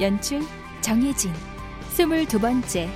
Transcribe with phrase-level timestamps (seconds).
[0.00, 0.42] 연출
[0.80, 1.32] 정혜진
[1.90, 2.90] 스물두 번째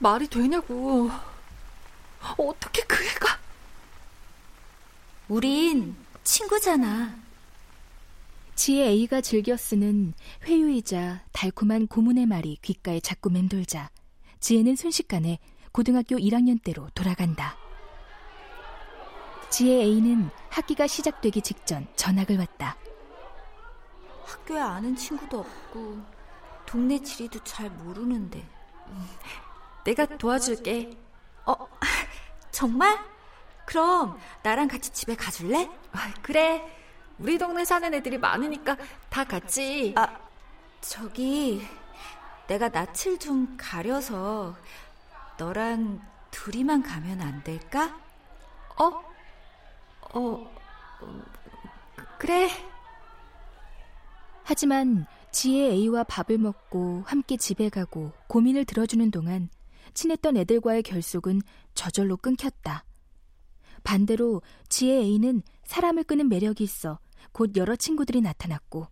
[0.00, 1.10] 말이 되냐고.
[2.38, 2.89] 어떻게?
[5.30, 7.14] 우린 친구잖아.
[8.56, 13.90] 지혜 A가 즐겨 쓰는 회유이자 달콤한 고문의 말이 귓가에 자꾸 맴돌자
[14.40, 15.38] 지혜는 순식간에
[15.70, 17.56] 고등학교 1학년 때로 돌아간다.
[19.50, 22.76] 지혜 A는 학기가 시작되기 직전 전학을 왔다.
[24.24, 26.00] 학교에 아는 친구도 없고
[26.66, 28.44] 동네 지리도 잘 모르는데.
[29.84, 30.90] 내가 도와줄게.
[31.46, 31.54] 어,
[32.50, 32.98] 정말?
[33.70, 35.70] 그럼 나랑 같이 집에 가줄래?
[35.92, 36.60] 아, 그래.
[37.20, 38.76] 우리 동네 사는 애들이 많으니까
[39.08, 39.94] 다 같이.
[39.96, 40.18] 아,
[40.80, 41.64] 저기
[42.48, 44.56] 내가 낯을 좀 가려서
[45.38, 47.96] 너랑 둘이만 가면 안 될까?
[48.76, 48.86] 어?
[50.14, 50.52] 어,
[51.00, 51.22] 어
[52.18, 52.50] 그래.
[54.42, 59.48] 하지만 지혜 A와 밥을 먹고 함께 집에 가고 고민을 들어주는 동안
[59.94, 61.40] 친했던 애들과의 결속은
[61.74, 62.84] 저절로 끊겼다.
[63.82, 66.98] 반대로 지혜 A는 사람을 끄는 매력이 있어
[67.32, 68.86] 곧 여러 친구들이 나타났고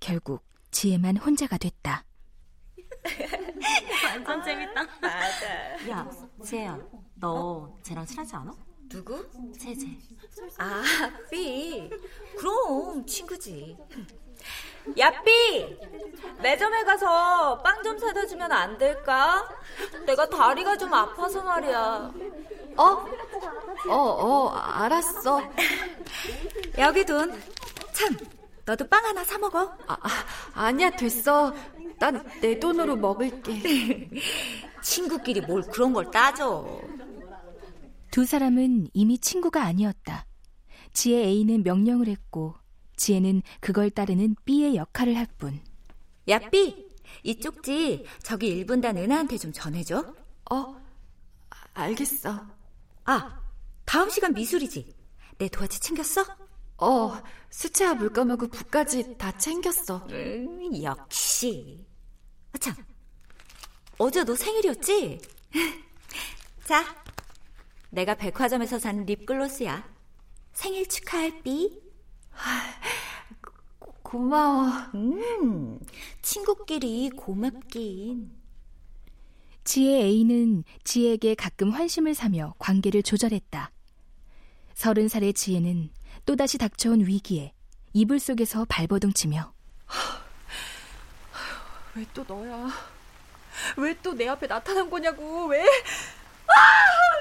[0.00, 2.04] 결국 지혜만 혼자가 됐다.
[4.24, 4.84] 완전 재밌다.
[5.00, 5.88] 맞아.
[5.90, 6.10] 야,
[6.44, 6.78] 지혜야,
[7.14, 8.52] 너 쟤랑 친하지 않아?
[8.88, 9.26] 누구?
[9.56, 9.86] 세제.
[10.58, 10.82] 아,
[11.30, 11.90] 삐.
[12.38, 13.76] 그럼 친구지.
[14.98, 15.76] 야, 삐!
[16.40, 19.46] 매점에 가서 빵 좀 사다 주면 안 될까?
[20.06, 22.12] 내가 다리가 좀 아파서 말이야.
[22.78, 23.06] 어?
[23.88, 25.42] 어, 어, 알았어.
[26.78, 27.32] 여기 돈.
[27.92, 28.16] 참,
[28.64, 29.60] 너도 빵 하나 사 먹어.
[29.86, 30.08] 아, 아
[30.54, 31.52] 아 니야, 됐어.
[31.98, 34.08] 난 내 돈으로 먹을게.
[34.82, 36.80] 친구끼리 뭘 그런 걸 따져.
[38.10, 40.24] 두 사람은 이미 친구가 아니었다.
[40.92, 42.54] 지혜 A는 명령을 했고
[42.96, 45.60] 지혜는 그걸 따르는 B의 역할을 할 뿐.
[46.28, 46.86] 야, B!
[47.24, 50.04] 이 쪽 지 저기 1분단 은하한테 좀 전해줘.
[50.50, 50.76] 어,
[51.74, 52.46] 알겠어.
[53.08, 53.40] 아,
[53.86, 54.94] 다음 시간 미술이지?
[55.38, 56.26] 내 도화지 챙겼어?
[56.76, 60.06] 어, 수채화 물감하고 붓까지 다 챙겼어.
[60.10, 61.86] 음, 역시.
[62.52, 62.74] 아, 참.
[63.96, 65.22] 어제 너 생일이었지?
[66.64, 66.84] 자,
[67.88, 69.88] 내가 백화점에서 산 립글로스야.
[70.52, 71.80] 생일 축하할 삐.
[73.80, 74.68] 고, 고마워.
[74.94, 75.80] 음,
[76.20, 78.37] 친구끼리 고맙긴.
[79.68, 83.70] 지혜 A는 지혜에게 가끔 환심을 사며 관계를 조절했다.
[84.72, 85.90] 서른 살의 지혜는
[86.24, 87.52] 또다시 닥쳐온 위기에
[87.92, 89.52] 이불 속에서 발버둥치며
[91.96, 92.70] 왜 또 너야?
[93.76, 95.48] 왜 또 내 앞에 나타난 거냐고?
[95.48, 95.60] 왜?
[95.60, 97.17] 아,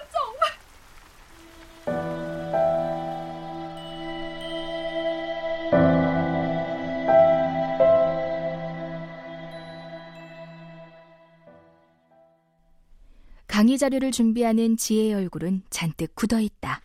[13.68, 16.82] 강의 자료를 준비하는 지혜의 얼굴은 잔뜩 굳어 있다.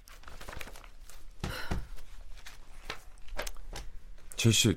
[4.35, 4.77] 제시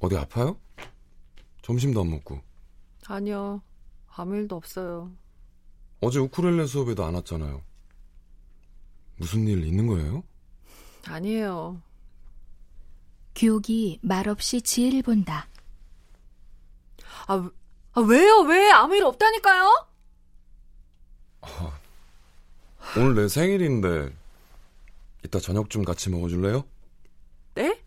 [0.00, 0.58] 어디 아파요?
[1.62, 2.40] 점심도 안 먹고.
[3.06, 3.62] 아니요.
[4.08, 5.12] 아무 일도 없어요.
[6.00, 7.62] 어제 우쿨렐레 수업에도 안 왔잖아요.
[9.14, 10.24] 무슨 일 있는 거예요?
[11.06, 11.80] 아니에요.
[13.36, 15.46] 규옥이 말없이 지혜를 본다.
[17.28, 17.48] 아,
[17.92, 18.40] 아 왜요?
[18.40, 18.72] 왜?
[18.72, 19.91] 아무 일 없다니까요?
[21.42, 21.78] 아,
[22.96, 24.14] 오늘 내 생일인데
[25.24, 26.64] 이따 저녁 좀 같이 먹어줄래요?
[27.54, 27.80] 네?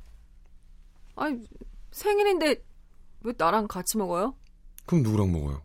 [1.15, 1.45] 아니
[1.91, 2.63] 생일인데
[3.21, 4.35] 왜 나랑 같이 먹어요?
[4.85, 5.61] 그럼 누구랑 먹어요?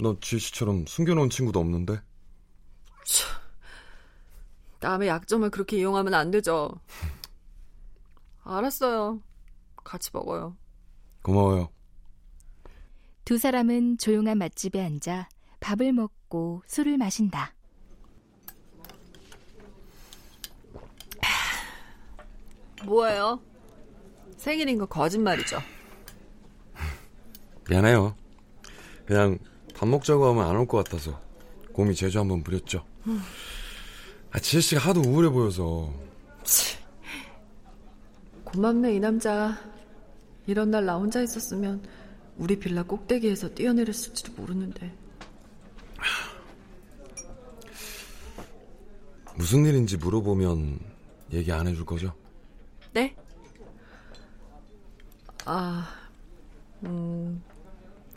[0.00, 2.00] 너 지혜씨처럼 숨겨놓은 친구도 없는데?
[3.04, 3.40] 참,
[4.80, 6.70] 남의 약점을 그렇게 이용하면 안 되죠.
[8.44, 9.20] 알았어요.
[9.84, 10.56] 같이 먹어요.
[11.22, 11.70] 고마워요.
[13.24, 15.28] 두 사람은 조용한 맛집에 앉아
[15.60, 17.54] 밥을 먹고 술을 마신다.
[22.84, 23.40] 뭐예요?
[24.36, 25.58] 생일인 거 거짓말이죠.
[27.68, 28.14] 미안해요.
[29.06, 29.38] 그냥
[29.74, 31.20] 밥 먹자고 하면 안 올 것 같아서
[31.72, 32.84] 곰이 제주 한번 부렸죠.
[34.30, 35.92] 아, 지혜 씨가 하도 우울해 보여서.
[38.44, 39.58] 고맙네 이 남자.
[40.46, 41.82] 이런 날 나 혼자 있었으면
[42.38, 44.94] 우리 빌라 꼭대기에서 뛰어내렸을지도 모르는데.
[49.38, 50.80] 무슨 일인지 물어보면
[51.32, 52.12] 얘기 안 해줄 거죠?
[52.92, 53.14] 네?
[55.44, 55.88] 아,
[56.82, 57.40] 음,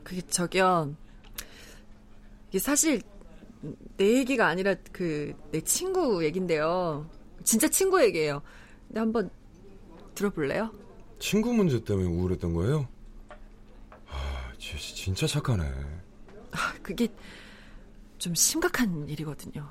[0.04, 0.96] 그게 저기요.
[2.50, 3.02] 이게 사실
[3.98, 7.08] 내 얘기가 아니라 그 내 친구 얘긴데요.
[7.44, 8.42] 진짜 친구 얘기예요.
[8.88, 9.30] 근데 한번
[10.16, 10.72] 들어볼래요?
[11.20, 12.88] 친구 문제 때문에 우울했던 거예요?
[14.10, 15.64] 아, 지혜 씨 진짜 착하네.
[16.52, 17.08] 아, 그게
[18.18, 19.70] 좀 심각한 일이거든요.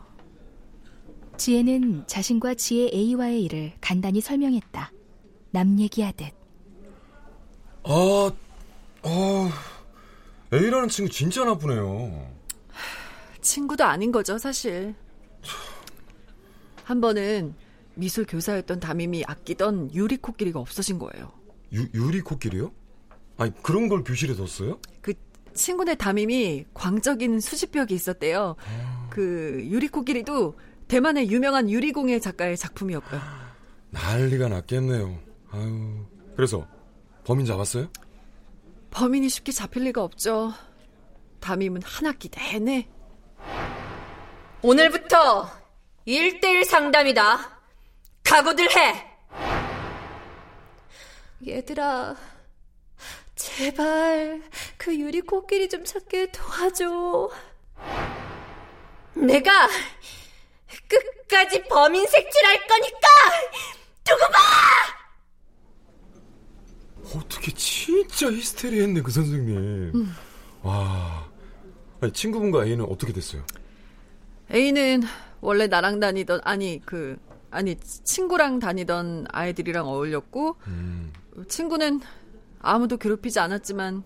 [1.41, 4.93] 지혜는 자신과 지혜 A와의 일을 간단히 설명했다.
[5.53, 6.35] 남 얘기하듯.
[7.83, 8.31] 아,
[9.03, 9.51] 아,
[10.53, 12.31] A라는 친구 진짜 나쁘네요.
[13.41, 14.95] 친구도 아닌 거죠, 사실.
[16.85, 17.55] 한 번은
[17.95, 21.33] 미술 교사였던 담임이 아끼던 유리 코끼리가 없어진 거예요.
[21.73, 22.71] 유, 유리 코끼리요?
[23.39, 24.79] 아니, 그런 걸 교실에 뒀어요?
[25.01, 25.15] 그
[25.55, 28.57] 친구네 담임이 광적인 수집벽이 있었대요.
[29.09, 30.55] 그 유리 코끼리도
[30.91, 33.21] 대만의 유명한 유리공예 작가의 작품이었고요.
[33.91, 35.21] 난리가 났겠네요.
[35.53, 36.05] 아유.
[36.35, 36.67] 그래서
[37.23, 37.89] 범인 잡았어요?
[38.91, 40.53] 범인이 쉽게 잡힐 리가 없죠.
[41.39, 42.89] 담임은 한 학기 내내
[44.63, 45.49] 오늘부터
[46.09, 47.61] 1대1 상담이다.
[48.25, 49.07] 각오들 해.
[51.47, 52.17] 얘들아,
[53.37, 54.43] 제발
[54.77, 57.31] 그 유리 코끼리 좀 찾게 도와줘.
[59.15, 59.69] 내가
[60.91, 63.09] 끝까지 범인 색칠할 거니까
[64.05, 64.39] 두고 봐.
[67.19, 70.07] 어떻게 진짜 히스테리 했네, 그 선생님.
[70.63, 71.29] 와.
[72.01, 73.45] 아니, 친구분과 A는 어떻게 됐어요?
[74.53, 75.03] A는
[75.41, 77.17] 원래 나랑 다니던 아니 그
[77.51, 81.13] 아니 친구랑 다니던 아이들이랑 어울렸고 음,
[81.49, 82.01] 친구는
[82.61, 84.03] 아무도 괴롭히지 않았지만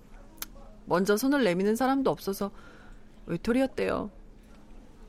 [0.86, 2.50] 먼저 손을 내미는 사람도 없어서
[3.26, 4.10] 외톨이였대요.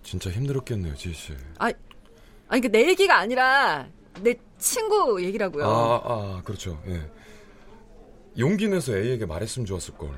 [0.05, 1.33] 진짜 힘들었겠네요, 지혜씨.
[1.57, 1.71] 아,
[2.47, 3.87] 아니 그내 얘기가 아니라
[4.21, 5.65] 내 친구 얘기라고요.
[5.65, 6.81] 아, 아, 그렇죠.
[6.87, 7.11] 예.
[8.37, 10.11] 용기 내서 A에게 말했으면 좋았을 걸.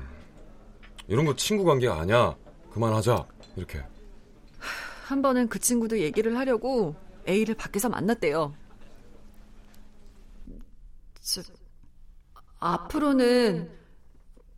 [1.08, 2.36] 이런 거 친구 관계가 아니야.
[2.70, 3.26] 그만하자.
[3.56, 3.82] 이렇게.
[5.06, 6.94] 한 번은 그 친구도 얘기를 하려고
[7.26, 8.54] A를 밖에서 만났대요.
[11.22, 11.42] 저,
[12.58, 13.70] 앞으로는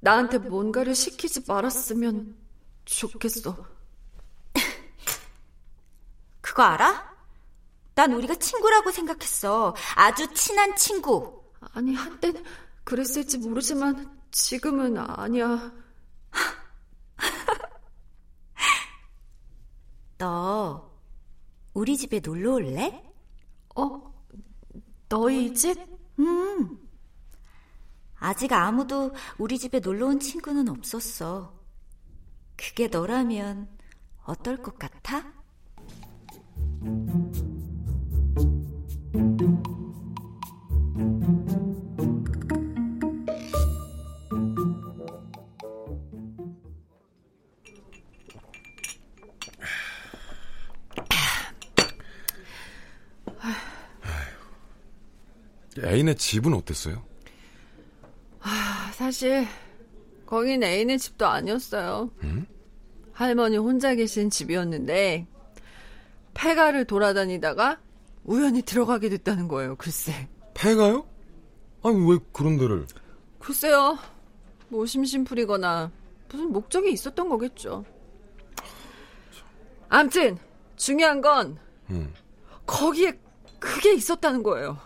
[0.01, 2.35] 나한테 뭔가를 시키지 말았으면
[2.85, 3.80] 좋겠어.
[6.61, 7.17] 그거 알아?
[7.95, 9.75] 난 우리가 친구라고 생각했어.
[9.97, 11.43] 아주 친한 친구.
[11.73, 12.45] 아니, 한땐
[12.85, 15.73] 그랬을지 모르지만 지금은 아니야.
[20.19, 20.93] 너
[21.73, 23.11] 우리 집에 놀러 올래?
[23.75, 24.13] 어?
[25.09, 25.79] 너희 집?
[26.19, 26.79] 음.
[28.17, 31.59] 아직 아무도 우리 집에 놀러 온 친구는 없었어.
[32.55, 33.67] 그게 너라면
[34.25, 35.40] 어떨 것 같아?
[56.01, 57.05] A네 집은 어땠어요?
[58.41, 59.47] 아, 사실
[60.25, 62.11] 거긴 애인의 집도 아니었어요.
[62.23, 62.47] 음?
[63.13, 65.27] 할머니 혼자 계신 집이었는데
[66.35, 67.79] 폐가를 돌아다니다가
[68.25, 69.77] 우연히 들어가게 됐다는 거예요.
[69.77, 70.29] 글쎄.
[70.55, 71.07] 폐가요?
[71.83, 72.87] 아니, 왜 그런 데를.
[73.39, 73.99] 글쎄요.
[74.69, 75.91] 뭐 심심풀이거나
[76.31, 77.85] 무슨 목적이 있었던 거겠죠.
[79.89, 80.39] 암튼
[80.77, 81.59] 중요한 건
[81.91, 82.13] 음.
[82.67, 83.19] 거기에
[83.59, 84.79] 그게 있었다는 거예요.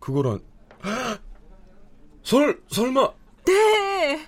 [0.00, 0.40] 그거란.
[2.24, 3.12] 설, 설마.
[3.46, 4.26] 네.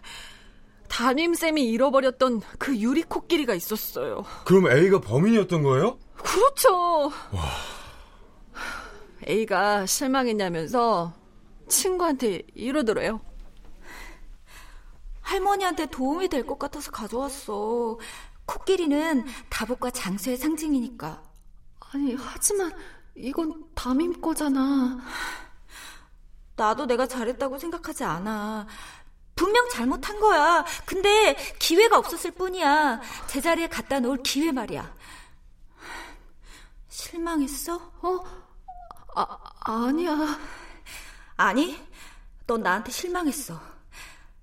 [0.88, 4.24] 담임 쌤이 잃어버렸던 그 유리 코끼리가 있었어요.
[4.44, 5.98] 그럼 A가 범인이었던 거예요?
[6.24, 7.12] 그렇죠.
[9.28, 11.12] A가 실망했냐면서
[11.68, 13.20] 친구한테 이러더래요.
[15.20, 17.98] 할머니한테 도움이 될 것 같아서 가져왔어.
[18.46, 21.22] 코끼리는 다복과 장수의 상징이니까.
[21.92, 22.72] 아니, 하지만
[23.14, 24.98] 이건 담임 거잖아.
[26.56, 28.66] 나도 내가 잘했다고 생각하지 않아.
[29.34, 30.64] 분명 잘못한 거야.
[30.84, 33.00] 근데 기회가 없었을 뿐이야.
[33.26, 34.94] 제자리에 갖다 놓을 기회 말이야.
[36.98, 37.74] 실망했어?
[38.02, 38.24] 어?
[39.16, 40.38] 아, 아니야.
[41.36, 41.76] 아니,
[42.46, 43.60] 넌 나한테 실망했어.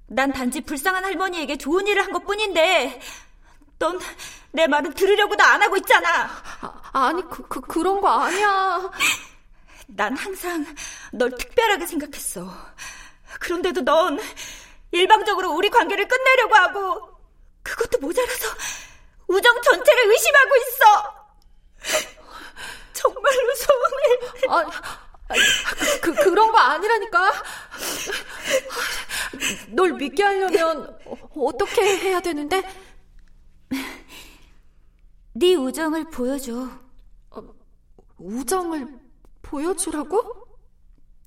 [0.08, 3.00] 난 단지 불쌍한 할머니에게 좋은 일을 한 것 뿐인데,
[3.80, 3.98] 넌
[4.54, 6.30] 내 말은 들으려고도 안 하고 있잖아.
[6.92, 8.92] 아, 니 그, 그, 그런 거 아니야.
[9.88, 10.66] 난 항상
[11.14, 12.54] 널 특별하게 생각했어.
[13.40, 14.20] 그런데도 넌
[14.92, 17.18] 일방적으로 우리 관계를 끝내려고 하고,
[17.64, 18.46] 그것도 모자라서
[19.28, 21.21] 우정 전체를 의심하고 있어.
[23.56, 24.48] 정말로 서운해.
[24.50, 25.36] 아,
[26.02, 27.32] 그, 그, 그런 거 아니라니까.
[29.70, 30.98] 널 믿게 하려면
[31.36, 32.62] 어떻게 해야 되는데?
[35.34, 36.70] 네 우정을 보여줘.
[37.32, 37.44] 어,
[38.18, 38.88] 우정을
[39.42, 40.48] 보여주라고?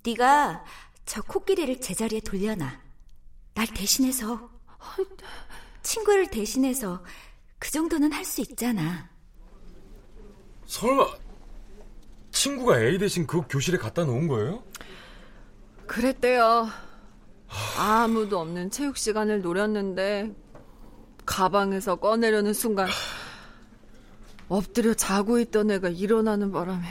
[0.05, 0.65] 네가
[1.07, 2.81] 저 코끼리를 제자리에 돌려놔.
[3.55, 4.51] 날 대신해서.
[5.83, 7.03] 친구를 대신해서
[7.59, 9.09] 그 정도는 할 수 있잖아.
[10.67, 11.07] 설마
[12.35, 14.63] 친구가 A 대신 그 교실에 갖다 놓은 거예요?
[15.87, 16.69] 그랬대요.
[17.79, 20.33] 아무도 없는 체육 시간을 노렸는데
[21.25, 22.89] 가방에서 꺼내려는 순간
[24.49, 26.85] 엎드려 자고 있던 애가 일어나는 바람에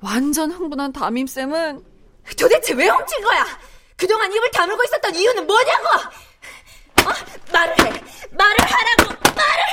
[0.00, 1.84] 완전 흥분한 담임쌤은
[2.38, 3.44] 도대체 왜 훔친 거야?
[3.96, 5.86] 그동안 입을 다물고 있었던 이유는 뭐냐고!
[7.02, 7.12] 어?
[7.52, 8.02] 말을 해!
[8.30, 9.14] 말을 하라고!
[9.36, 9.69] 말을 해!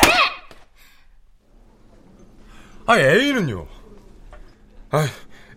[2.87, 3.67] 아, A는요?
[4.91, 5.05] 아,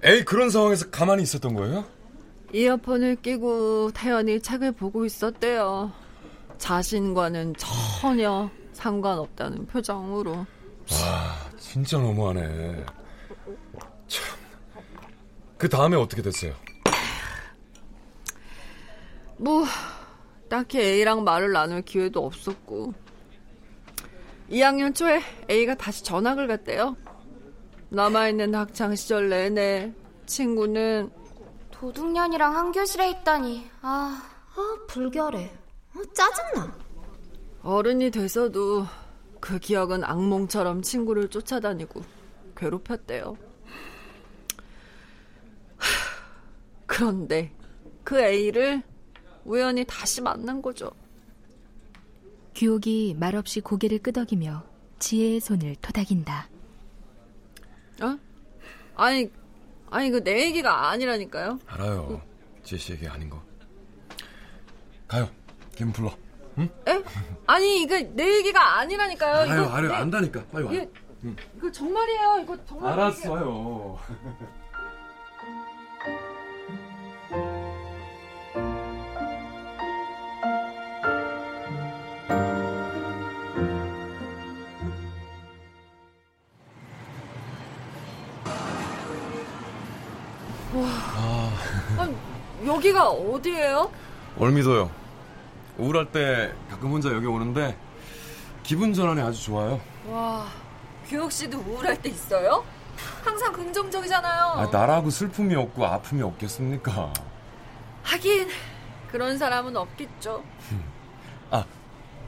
[0.04, 1.84] A 그런 상황에서 가만히 있었던 거예요?
[2.52, 5.92] 이어폰을 끼고 태연이 책을 보고 있었대요.
[6.58, 7.54] 자신과는
[8.00, 10.32] 전혀 상관없다는 표정으로.
[10.32, 10.46] 와,
[11.56, 12.84] 진짜 너무하네.
[14.08, 14.24] 참.
[15.56, 16.52] 그 다음에 어떻게 됐어요?
[19.36, 19.64] 뭐,
[20.48, 22.92] 딱히 A랑 말을 나눌 기회도 없었고.
[24.50, 26.96] 2학년 초에 A가 다시 전학을 갔대요.
[27.90, 29.92] 남아있는 학창 시절 내내
[30.26, 31.10] 친구는
[31.72, 34.22] 도둑년이랑 한 교실에 있다니 아,
[34.54, 35.50] 아 불결해
[35.94, 36.72] 아, 짜증나
[37.62, 38.86] 어른이 돼서도
[39.40, 42.02] 그 기억은 악몽처럼 친구를 쫓아다니고
[42.56, 43.36] 괴롭혔대요.
[46.86, 47.52] 그런데
[48.04, 48.82] 그 A를
[49.44, 50.92] 우연히 다시 만난 거죠.
[52.54, 54.62] 규옥이 말없이 고개를 끄덕이며
[54.98, 56.59] 지혜의 손을 토닥인다.
[59.00, 59.04] 어?
[59.04, 59.30] 아니,
[59.90, 61.58] 아니 그내 얘기가 아니라니까요.
[61.66, 62.20] 알아요.
[62.64, 63.42] 씨 얘기 아닌 거.
[65.08, 65.28] 가요.
[65.74, 66.12] 김 불러.
[66.58, 66.68] 응?
[66.86, 67.02] 에?
[67.46, 69.34] 아니 이거 내 얘기가 아니라니까요.
[69.50, 69.88] 알아요, 이거 알아요.
[69.90, 70.44] 내- 안다니까.
[70.52, 70.74] 빨리 와요.
[71.22, 72.40] 이거, 이거 정말이에요.
[72.44, 72.92] 이거 정말.
[72.92, 73.98] 알았어요.
[92.70, 93.90] 여기가 어디예요?
[94.36, 94.90] 월미도요.
[95.78, 97.76] 우울할 때 가끔 혼자 여기 오는데
[98.62, 99.80] 기분 전환이 아주 좋아요.
[100.06, 100.46] 와,
[101.08, 102.64] 규혁 씨도 우울할 때 있어요?
[103.24, 104.44] 항상 긍정적이잖아요.
[104.44, 107.12] 아, 나라고 슬픔이 없고 아픔이 없겠습니까?
[108.04, 108.48] 하긴
[109.10, 110.44] 그런 사람은 없겠죠.
[111.50, 111.64] 아,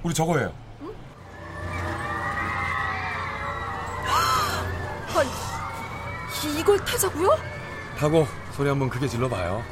[0.03, 0.53] 우리 저거예요.
[4.09, 5.23] 아,
[6.59, 7.39] 이걸 타자고요?
[7.97, 9.63] 타고 소리 한번 크게 질러봐요.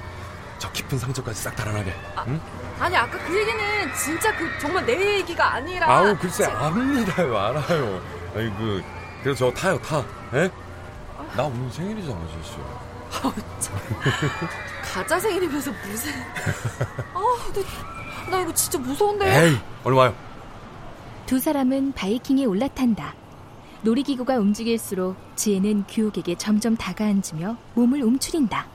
[0.60, 1.92] 저 깊은 상처까지 싹 달아나게.
[2.28, 2.40] 응?
[2.78, 5.90] 아니 아까 그 얘기는 진짜 그 정말 내 얘기가 아니라.
[5.90, 8.02] 아우 글쎄 제- 압니다요 알아요.
[8.36, 8.84] 아이 그
[9.22, 10.04] 그래서 저 타요 타.
[10.34, 10.48] 예?
[11.36, 12.58] 나 오늘 생일이잖아 실수.
[14.92, 16.12] 가짜 생일이면서 무슨?
[17.14, 17.62] 아, 근데
[18.30, 19.46] 나 이거 진짜 무서운데.
[19.46, 20.14] 에이 얼른 와요.
[21.26, 23.14] 두 사람은 바이킹에 올라탄다.
[23.82, 28.66] 놀이기구가 움직일수록 지혜는 규옥에게 점점 다가앉으며 몸을 움츠린다.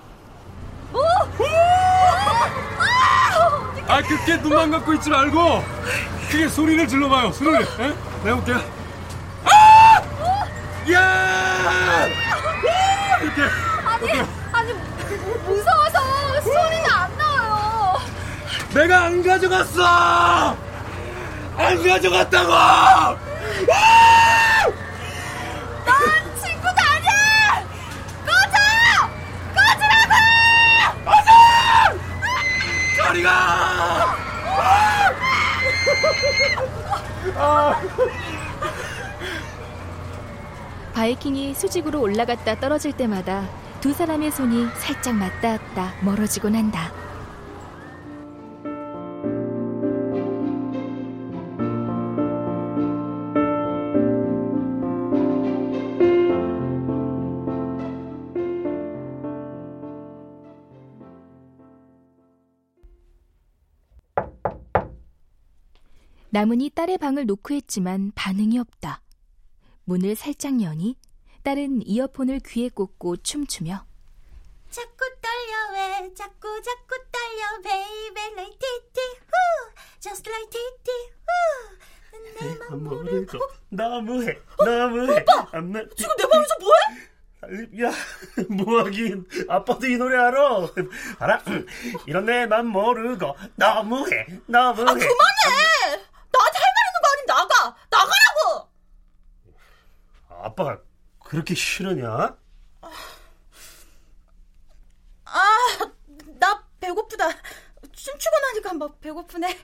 [3.87, 5.63] 아 그렇게 눈만 감고 있지 말고
[6.29, 7.65] 크게 소리를 질러봐요 소리를.
[7.79, 7.93] 예?
[8.23, 8.61] 내가 볼게요.
[9.45, 10.01] 아!
[10.91, 12.07] 야!
[13.21, 13.41] 이렇게.
[14.53, 14.73] 아니
[15.45, 15.99] 무서워서
[16.41, 17.99] 소리가 안 나와요
[18.73, 20.57] 내가 안 가져갔어!
[21.57, 23.17] 안 가져갔다고!
[23.55, 23.67] 친
[33.05, 34.15] 저리 가!
[40.95, 43.47] 바이킹이 수직으로 올라갔다 떨어질 때마다
[43.79, 46.91] 두 사람의 손이 살짝 맞닿았다 멀어지곤 한다.
[66.35, 69.01] 남은이 딸의 방을 노크했지만 반응이 없다.
[69.85, 70.97] 문을 살짝 여니
[71.43, 73.85] 딸은 이어폰을 귀에 꽂고 춤추며
[74.69, 76.13] 자꾸 떨려 왜?
[76.13, 79.71] 자꾸 자꾸 떨려 baby like TT 후!
[80.01, 80.91] Just like TT
[82.11, 83.39] 이런 내 맘 모르고.
[83.69, 85.21] 너무해 너무해.
[85.21, 85.47] 아빠!
[85.53, 87.81] 안나, 지금 내 방에서 뭐해?
[87.81, 87.91] 야
[88.49, 89.25] 뭐하긴.
[89.47, 90.67] 아빠도 이 노래 알아.
[91.19, 91.41] 알아?
[92.07, 94.83] 이런 내 맘 모르고 너무해 너무해.
[94.85, 98.69] 아 그만해 나한테 할 말 있는 거 아니면 나가 나가라고
[100.45, 100.79] 아빠가
[101.19, 102.37] 그렇게 싫으냐?
[105.25, 105.41] 아,
[106.39, 107.29] 나 배고프다.
[107.91, 109.57] 춤추고 나니까 막 배고프네.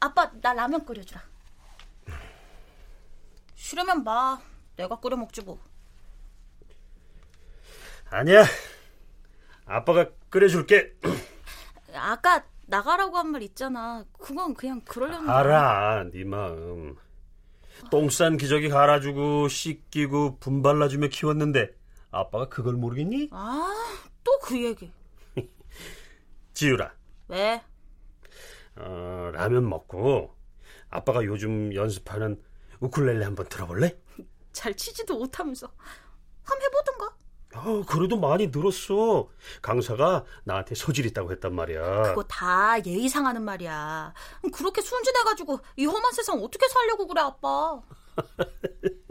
[0.00, 1.22] 아빠, 나 라면 끓여주라.
[3.54, 4.38] 싫으면 마.
[4.76, 5.58] 내가 끓여 먹지 뭐.
[8.10, 8.44] 아니야.
[9.64, 10.94] 아빠가 끓여줄게.
[11.94, 14.04] 아까 나가라고 한 말 있잖아.
[14.20, 15.30] 그건 그냥 그러려는.
[15.30, 16.98] 알아, 네 마음.
[17.90, 21.70] 똥싼 기저귀 갈아주고 씻기고 분발라주며 키웠는데
[22.10, 23.28] 아빠가 그걸 모르겠니?
[23.32, 23.72] 아,
[24.24, 24.92] 또 그 얘기.
[26.54, 26.92] 지유라,
[27.28, 27.62] 왜?
[28.76, 30.34] 어, 라면 먹고
[30.90, 32.40] 아빠가 요즘 연습하는
[32.80, 33.96] 우쿨렐레 한번 들어볼래?
[34.52, 35.70] 잘 치지도 못하면서.
[36.44, 37.15] 한번 해보든가.
[37.56, 39.28] 어, 그래도 많이 늘었어.
[39.62, 42.02] 강사가 나한테 소질 있다고 했단 말이야.
[42.02, 44.12] 그거 다 예의 상 하는 말이야.
[44.52, 47.80] 그렇게 순진해가지고 이 험한 세상 어떻게 살려고 그래, 아빠.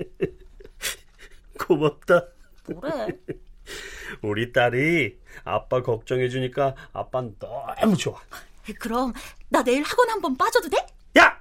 [1.60, 2.26] 고맙다.
[2.72, 3.08] 뭐래?
[4.22, 8.20] 우리 딸이 아빠 걱정해주니까 아빠는 너무 좋아.
[8.80, 9.14] 그럼
[9.50, 10.78] 나 내일 학원 한번 빠져도 돼?
[11.18, 11.40] 야!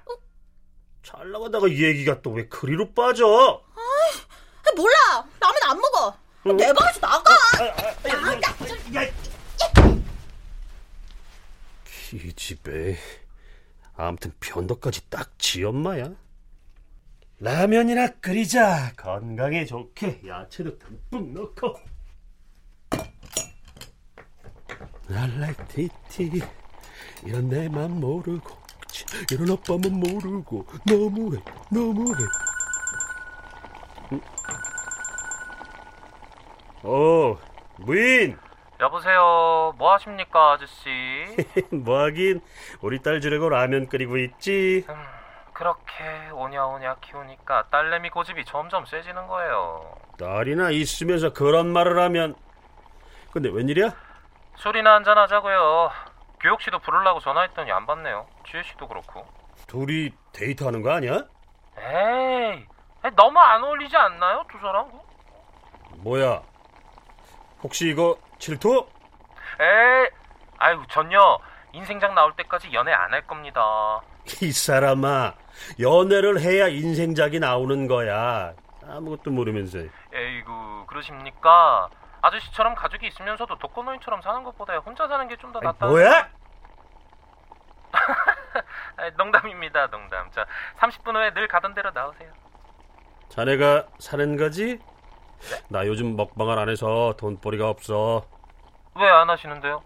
[1.03, 3.61] 잘 나가다가 이 얘기가 또 왜 그리로 빠져?
[3.75, 5.27] 아이, 몰라.
[5.39, 6.15] 라면 안 먹어.
[6.53, 7.35] 내 방에서 나가.
[12.13, 12.95] 이 집에
[13.95, 16.11] 아무튼 변덕까지 딱 지엄마야.
[17.39, 18.93] 라면이나 끓이자.
[18.95, 21.79] 건강에 좋게 야채도 듬뿍 넣고.
[25.07, 26.41] 랄랄티티
[27.25, 28.49] 이런 내 맘 모르고
[29.31, 32.23] 이런 오빠만 모르고 너무해 너무해
[36.87, 37.37] 어
[37.77, 38.37] 무인
[38.79, 39.73] 여보세요.
[39.77, 40.89] 뭐 하십니까, 아저씨?
[41.71, 42.41] 뭐 하긴
[42.81, 44.95] 우리 딸 주려고 라면 끓이고 있지 음,
[45.53, 49.95] 그렇게 오냐오냐 키우니까 딸내미 고집이 점점 세지는 거예요.
[50.19, 52.35] 딸이나 있으면서 그런 말을 하면
[53.31, 53.89] 근데 웬일이야?
[54.57, 55.89] 술이나 한잔 하자고요.
[56.41, 58.27] 교육 씨도 부르려고 전화했더니 안 받네요.
[58.49, 59.25] 지혜 씨도 그렇고.
[59.67, 61.23] 둘이 데이트하는 거 아니야?
[61.77, 62.65] 에이,
[63.15, 64.87] 너무 안 어울리지 않나요, 두 사람?
[65.97, 66.41] 뭐야
[67.65, 68.85] 혹시 이거 질투?
[69.59, 70.07] 에이,
[70.59, 71.39] 아유, 전요.
[71.73, 74.01] 인생작 나올 때까지 연애 안 할 겁니다.
[74.43, 75.33] 이 사람아
[75.79, 78.53] 연애를 해야 인생작이 나오는 거야
[78.87, 79.79] 아무것도 모르면서
[80.13, 81.89] 에이구, 그러십니까?
[82.21, 85.87] 아저씨처럼 가족이 있으면서도 독거노인처럼 사는 것보다 혼자 사는 게 좀 더 낫다.
[85.87, 86.29] 뭐야?
[89.17, 90.29] 농담입니다, 농담.
[90.31, 90.45] 자,
[90.77, 92.31] 30분 후에 늘 가던 대로 나오세요.
[93.29, 94.79] 자네가 사는 거지?
[95.69, 98.25] 나 요즘 먹방을 안 해서 돈벌이가 없어
[98.95, 99.81] 왜 안 하시는데요?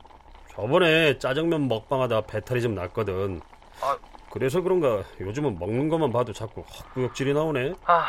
[0.55, 3.41] 저번에 짜장면 먹방하다 배탈이 좀 났거든
[3.81, 3.97] 아,
[4.31, 8.05] 그래서 그런가 요즘은 먹는 것만 봐도 자꾸 헛구역질이 나오네 아,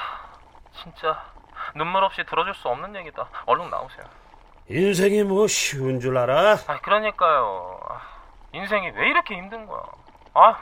[0.83, 1.23] 진짜
[1.75, 3.29] 눈물 없이 들어줄 수 없는 얘기다.
[3.47, 4.05] 얼른 나오세요.
[4.69, 6.53] 인생이 뭐 쉬운 줄 알아?
[6.67, 7.79] 아, 그러니까요.
[7.89, 8.01] 아,
[8.53, 9.81] 인생이 왜 이렇게 힘든 거야?
[10.35, 10.59] 아,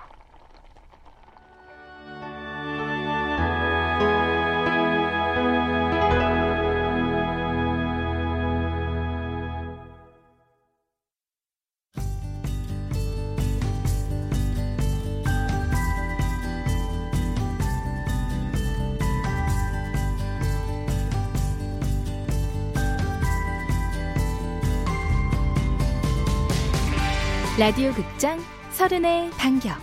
[27.58, 28.38] 라디오 극장
[28.70, 29.76] 서른의 반격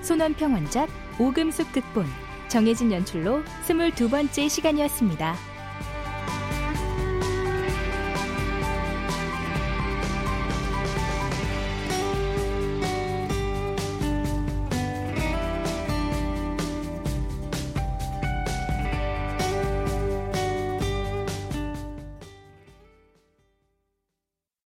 [0.00, 0.88] 손원평 원작
[1.18, 2.06] 오금숙 극본
[2.48, 5.36] 정혜진 연출로 스물두 번째 시간이었습니다.